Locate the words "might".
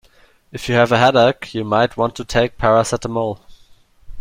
1.63-1.95